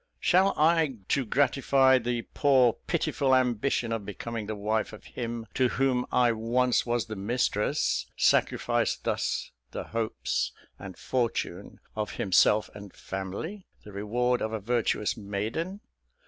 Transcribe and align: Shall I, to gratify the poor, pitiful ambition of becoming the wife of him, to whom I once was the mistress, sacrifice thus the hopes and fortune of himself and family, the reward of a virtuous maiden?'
Shall 0.19 0.55
I, 0.57 0.95
to 1.09 1.23
gratify 1.27 1.99
the 1.99 2.23
poor, 2.33 2.73
pitiful 2.87 3.35
ambition 3.35 3.91
of 3.91 4.03
becoming 4.03 4.47
the 4.47 4.55
wife 4.55 4.93
of 4.93 5.03
him, 5.03 5.45
to 5.53 5.67
whom 5.69 6.07
I 6.11 6.31
once 6.31 6.87
was 6.87 7.05
the 7.05 7.15
mistress, 7.15 8.07
sacrifice 8.17 8.95
thus 8.97 9.51
the 9.69 9.83
hopes 9.83 10.53
and 10.79 10.97
fortune 10.97 11.79
of 11.95 12.13
himself 12.13 12.67
and 12.73 12.91
family, 12.91 13.67
the 13.83 13.91
reward 13.91 14.41
of 14.41 14.53
a 14.53 14.59
virtuous 14.59 15.15
maiden?' 15.15 15.81